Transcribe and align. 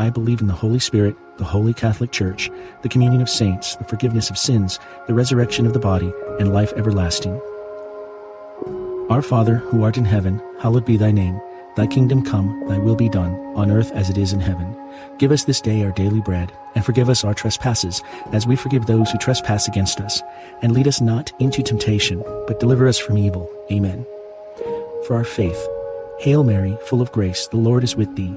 I 0.00 0.10
believe 0.10 0.40
in 0.40 0.46
the 0.46 0.52
Holy 0.52 0.78
Spirit, 0.78 1.16
the 1.38 1.44
Holy 1.44 1.74
Catholic 1.74 2.12
Church, 2.12 2.50
the 2.82 2.88
communion 2.88 3.20
of 3.20 3.28
saints, 3.28 3.74
the 3.76 3.84
forgiveness 3.84 4.30
of 4.30 4.38
sins, 4.38 4.78
the 5.08 5.14
resurrection 5.14 5.66
of 5.66 5.72
the 5.72 5.80
body, 5.80 6.12
and 6.38 6.52
life 6.52 6.72
everlasting. 6.76 7.34
Our 9.10 9.22
Father, 9.22 9.56
who 9.56 9.82
art 9.82 9.96
in 9.96 10.04
heaven, 10.04 10.40
hallowed 10.60 10.84
be 10.84 10.96
thy 10.96 11.10
name. 11.10 11.40
Thy 11.76 11.88
kingdom 11.88 12.24
come, 12.24 12.64
thy 12.68 12.78
will 12.78 12.94
be 12.94 13.08
done, 13.08 13.34
on 13.56 13.72
earth 13.72 13.90
as 13.90 14.08
it 14.08 14.18
is 14.18 14.32
in 14.32 14.38
heaven. 14.38 14.76
Give 15.18 15.32
us 15.32 15.44
this 15.44 15.60
day 15.60 15.82
our 15.82 15.92
daily 15.92 16.20
bread, 16.20 16.52
and 16.76 16.84
forgive 16.84 17.08
us 17.08 17.24
our 17.24 17.34
trespasses, 17.34 18.00
as 18.32 18.46
we 18.46 18.54
forgive 18.54 18.86
those 18.86 19.10
who 19.10 19.18
trespass 19.18 19.66
against 19.66 20.00
us. 20.00 20.22
And 20.62 20.72
lead 20.72 20.86
us 20.86 21.00
not 21.00 21.32
into 21.40 21.60
temptation, 21.62 22.22
but 22.46 22.60
deliver 22.60 22.86
us 22.86 22.98
from 22.98 23.18
evil. 23.18 23.50
Amen. 23.72 24.06
For 25.06 25.16
our 25.16 25.24
faith, 25.24 25.58
Hail 26.20 26.44
Mary, 26.44 26.76
full 26.86 27.02
of 27.02 27.10
grace, 27.10 27.48
the 27.48 27.56
Lord 27.56 27.82
is 27.82 27.96
with 27.96 28.14
thee. 28.14 28.36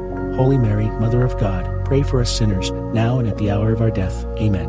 Holy 0.35 0.57
Mary, 0.57 0.85
Mother 0.91 1.23
of 1.23 1.37
God, 1.39 1.85
pray 1.85 2.03
for 2.03 2.21
us 2.21 2.35
sinners, 2.35 2.71
now 2.93 3.19
and 3.19 3.27
at 3.27 3.37
the 3.37 3.51
hour 3.51 3.71
of 3.71 3.81
our 3.81 3.91
death. 3.91 4.25
Amen. 4.37 4.67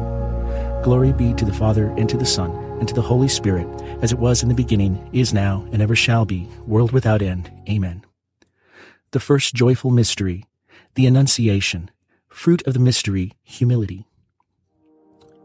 Glory 0.82 1.12
be 1.12 1.32
to 1.34 1.44
the 1.44 1.52
Father, 1.52 1.86
and 1.96 2.08
to 2.08 2.16
the 2.16 2.26
Son, 2.26 2.50
and 2.80 2.88
to 2.88 2.94
the 2.94 3.00
Holy 3.00 3.28
Spirit, 3.28 3.66
as 4.02 4.12
it 4.12 4.18
was 4.18 4.42
in 4.42 4.48
the 4.48 4.54
beginning, 4.54 5.08
is 5.12 5.32
now, 5.32 5.66
and 5.72 5.80
ever 5.80 5.94
shall 5.94 6.24
be, 6.24 6.48
world 6.66 6.90
without 6.92 7.22
end. 7.22 7.50
Amen. 7.68 8.04
The 9.12 9.20
first 9.20 9.54
joyful 9.54 9.90
mystery, 9.90 10.44
the 10.94 11.06
Annunciation. 11.06 11.90
Fruit 12.28 12.66
of 12.66 12.74
the 12.74 12.80
mystery, 12.80 13.32
humility. 13.42 14.06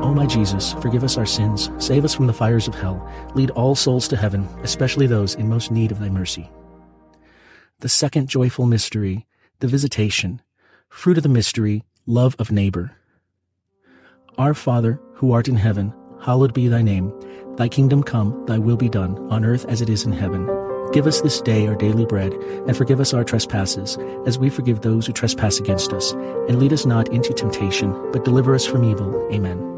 O 0.00 0.14
my 0.14 0.26
Jesus, 0.26 0.74
forgive 0.74 1.02
us 1.02 1.18
our 1.18 1.26
sins, 1.26 1.70
save 1.78 2.04
us 2.04 2.14
from 2.14 2.28
the 2.28 2.32
fires 2.32 2.68
of 2.68 2.74
hell, 2.74 3.04
lead 3.34 3.50
all 3.50 3.74
souls 3.74 4.06
to 4.08 4.16
heaven, 4.16 4.48
especially 4.62 5.06
those 5.06 5.34
in 5.34 5.48
most 5.48 5.72
need 5.72 5.90
of 5.90 5.98
thy 5.98 6.08
mercy. 6.08 6.50
The 7.80 7.88
second 7.88 8.28
joyful 8.28 8.66
mystery, 8.66 9.26
the 9.58 9.68
Visitation. 9.68 10.40
Fruit 10.88 11.16
of 11.16 11.24
the 11.24 11.28
mystery, 11.28 11.84
love 12.06 12.36
of 12.38 12.52
neighbor. 12.52 12.92
Our 14.38 14.54
Father, 14.54 15.00
who 15.14 15.32
art 15.32 15.48
in 15.48 15.56
heaven, 15.56 15.92
hallowed 16.20 16.54
be 16.54 16.68
thy 16.68 16.82
name. 16.82 17.12
Thy 17.56 17.68
kingdom 17.68 18.04
come, 18.04 18.44
thy 18.46 18.58
will 18.58 18.76
be 18.76 18.88
done, 18.88 19.18
on 19.30 19.44
earth 19.44 19.64
as 19.66 19.80
it 19.80 19.90
is 19.90 20.04
in 20.04 20.12
heaven. 20.12 20.46
Give 20.92 21.06
us 21.06 21.20
this 21.20 21.40
day 21.40 21.66
our 21.66 21.74
daily 21.74 22.06
bread, 22.06 22.32
and 22.32 22.76
forgive 22.76 23.00
us 23.00 23.12
our 23.12 23.24
trespasses, 23.24 23.98
as 24.26 24.38
we 24.38 24.48
forgive 24.48 24.80
those 24.80 25.06
who 25.06 25.12
trespass 25.12 25.58
against 25.58 25.92
us. 25.92 26.12
And 26.12 26.58
lead 26.58 26.72
us 26.72 26.86
not 26.86 27.12
into 27.12 27.34
temptation, 27.34 27.92
but 28.12 28.24
deliver 28.24 28.54
us 28.54 28.64
from 28.64 28.84
evil. 28.84 29.28
Amen. 29.32 29.77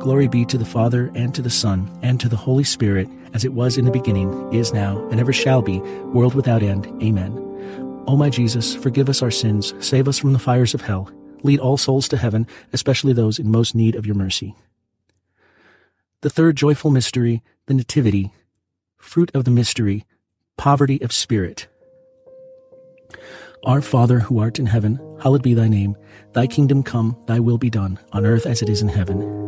Glory 0.00 0.28
be 0.28 0.44
to 0.44 0.56
the 0.56 0.64
Father, 0.64 1.10
and 1.14 1.34
to 1.34 1.42
the 1.42 1.50
Son, 1.50 1.90
and 2.02 2.20
to 2.20 2.28
the 2.28 2.36
Holy 2.36 2.62
Spirit, 2.62 3.08
as 3.34 3.44
it 3.44 3.52
was 3.52 3.76
in 3.76 3.84
the 3.84 3.90
beginning, 3.90 4.54
is 4.54 4.72
now, 4.72 5.04
and 5.08 5.18
ever 5.18 5.32
shall 5.32 5.60
be, 5.60 5.80
world 5.80 6.34
without 6.34 6.62
end. 6.62 6.86
Amen. 7.02 7.32
O 8.06 8.16
my 8.16 8.30
Jesus, 8.30 8.76
forgive 8.76 9.08
us 9.08 9.22
our 9.22 9.30
sins, 9.30 9.74
save 9.80 10.06
us 10.06 10.16
from 10.16 10.32
the 10.32 10.38
fires 10.38 10.72
of 10.72 10.82
hell, 10.82 11.10
lead 11.42 11.58
all 11.58 11.76
souls 11.76 12.06
to 12.08 12.16
heaven, 12.16 12.46
especially 12.72 13.12
those 13.12 13.40
in 13.40 13.50
most 13.50 13.74
need 13.74 13.96
of 13.96 14.06
your 14.06 14.14
mercy. 14.14 14.54
The 16.20 16.30
third 16.30 16.56
joyful 16.56 16.92
mystery, 16.92 17.42
the 17.66 17.74
Nativity, 17.74 18.32
fruit 18.98 19.32
of 19.34 19.44
the 19.44 19.50
mystery, 19.50 20.04
poverty 20.56 21.02
of 21.02 21.12
spirit. 21.12 21.66
Our 23.64 23.82
Father 23.82 24.20
who 24.20 24.38
art 24.38 24.60
in 24.60 24.66
heaven, 24.66 25.00
hallowed 25.20 25.42
be 25.42 25.54
thy 25.54 25.66
name. 25.66 25.96
Thy 26.32 26.46
kingdom 26.46 26.84
come, 26.84 27.16
thy 27.26 27.40
will 27.40 27.58
be 27.58 27.70
done, 27.70 27.98
on 28.12 28.24
earth 28.24 28.46
as 28.46 28.62
it 28.62 28.68
is 28.68 28.80
in 28.80 28.88
heaven. 28.88 29.47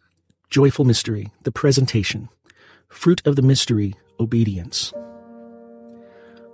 joyful 0.51 0.83
mystery, 0.83 1.31
the 1.43 1.51
presentation. 1.51 2.27
Fruit 2.89 3.25
of 3.25 3.37
the 3.37 3.41
mystery, 3.41 3.95
obedience. 4.19 4.91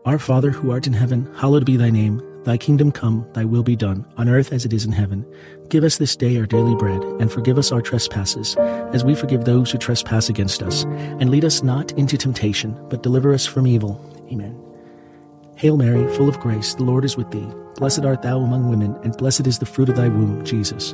Our 0.06 0.20
Father 0.20 0.51
who 0.51 0.70
art 0.70 0.86
in 0.86 0.94
heaven, 0.94 1.27
hallowed 1.36 1.66
be 1.66 1.77
thy 1.77 1.89
name. 1.89 2.22
Thy 2.44 2.58
kingdom 2.58 2.92
come, 2.92 3.27
thy 3.34 3.44
will 3.44 3.63
be 3.63 3.75
done, 3.75 4.06
on 4.16 4.30
earth 4.30 4.54
as 4.54 4.66
it 4.66 4.72
is 4.72 4.86
in 4.86 4.92
heaven. 4.92 5.25
Give 5.70 5.84
us 5.84 5.98
this 5.98 6.16
day 6.16 6.38
our 6.38 6.46
daily 6.46 6.75
bread, 6.75 7.04
and 7.20 7.32
forgive 7.32 7.58
us 7.58 7.72
our 7.72 7.82
trespasses, 7.82 8.56
as 8.94 9.04
we 9.04 9.16
forgive 9.16 9.46
those 9.46 9.72
who 9.72 9.80
trespass 9.80 10.30
against 10.30 10.62
us. 10.62 10.84
And 11.20 11.32
lead 11.32 11.44
us 11.44 11.63
not 11.63 11.92
into 11.94 12.18
temptation, 12.18 12.80
but 12.89 13.01
deliver 13.01 13.34
us 13.34 13.48
from 13.48 13.66
evil. 13.66 14.00
Amen. 14.32 14.56
Hail 15.56 15.75
Mary, 15.75 16.08
full 16.16 16.30
of 16.30 16.39
grace, 16.39 16.75
the 16.75 16.84
Lord 16.84 17.04
is 17.04 17.18
with 17.18 17.32
thee. 17.32 17.50
Blessed 17.77 18.06
art 18.06 18.22
thou 18.22 18.42
among 18.42 18.70
women, 18.70 18.96
and 19.04 19.18
blessed 19.18 19.48
is 19.48 19.58
the 19.58 19.66
fruit 19.66 19.89
of 19.89 19.96
thy 19.96 20.08
womb, 20.08 20.46
Jesus. 20.46 20.94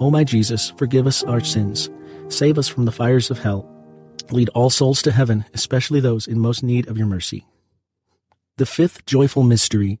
O 0.00 0.10
my 0.10 0.22
Jesus, 0.24 0.70
forgive 0.76 1.06
us 1.06 1.24
our 1.24 1.40
sins. 1.40 1.90
Save 2.28 2.58
us 2.58 2.68
from 2.68 2.84
the 2.84 2.92
fires 2.92 3.30
of 3.30 3.38
hell. 3.40 3.68
Lead 4.30 4.48
all 4.50 4.70
souls 4.70 5.02
to 5.02 5.12
heaven, 5.12 5.44
especially 5.54 6.00
those 6.00 6.26
in 6.26 6.38
most 6.38 6.62
need 6.62 6.88
of 6.88 6.96
your 6.96 7.06
mercy. 7.06 7.46
The 8.58 8.66
fifth 8.66 9.06
joyful 9.06 9.42
mystery, 9.42 9.98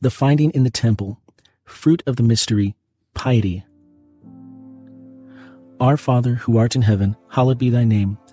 the 0.00 0.10
finding 0.10 0.50
in 0.50 0.64
the 0.64 0.70
temple, 0.70 1.20
fruit 1.64 2.02
of 2.06 2.16
the 2.16 2.22
mystery, 2.22 2.74
piety. 3.14 3.64
Our 5.80 5.96
Father, 5.96 6.34
who 6.34 6.58
art 6.58 6.74
in 6.74 6.82
heaven, 6.82 7.16
hallowed 7.30 7.58
be 7.58 7.70
thy 7.70 7.84
name. 7.84 8.18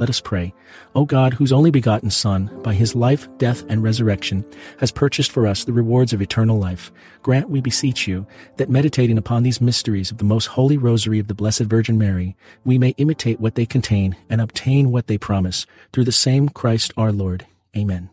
Let 0.00 0.08
us 0.08 0.20
pray. 0.20 0.54
O 0.94 1.04
God, 1.04 1.34
whose 1.34 1.52
only 1.52 1.70
begotten 1.70 2.08
Son, 2.08 2.50
by 2.62 2.72
his 2.72 2.94
life, 2.94 3.28
death, 3.36 3.64
and 3.68 3.82
resurrection, 3.82 4.46
has 4.78 4.90
purchased 4.90 5.30
for 5.30 5.46
us 5.46 5.62
the 5.62 5.74
rewards 5.74 6.14
of 6.14 6.22
eternal 6.22 6.58
life, 6.58 6.90
grant, 7.22 7.50
we 7.50 7.60
beseech 7.60 8.08
you, 8.08 8.26
that 8.56 8.70
meditating 8.70 9.18
upon 9.18 9.42
these 9.42 9.60
mysteries 9.60 10.10
of 10.10 10.16
the 10.16 10.24
most 10.24 10.46
holy 10.46 10.78
rosary 10.78 11.18
of 11.18 11.28
the 11.28 11.34
Blessed 11.34 11.64
Virgin 11.64 11.98
Mary, 11.98 12.34
we 12.64 12.78
may 12.78 12.94
imitate 12.96 13.40
what 13.40 13.56
they 13.56 13.66
contain 13.66 14.16
and 14.30 14.40
obtain 14.40 14.90
what 14.90 15.06
they 15.06 15.18
promise, 15.18 15.66
through 15.92 16.04
the 16.04 16.12
same 16.12 16.48
Christ 16.48 16.94
our 16.96 17.12
Lord. 17.12 17.46
Amen. 17.76 18.08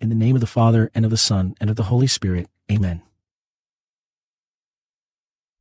In 0.00 0.08
the 0.08 0.16
name 0.16 0.34
of 0.34 0.40
the 0.40 0.48
Father, 0.48 0.90
and 0.92 1.04
of 1.04 1.12
the 1.12 1.16
Son, 1.16 1.54
and 1.60 1.70
of 1.70 1.76
the 1.76 1.84
Holy 1.84 2.08
Spirit. 2.08 2.48
Amen. 2.68 3.00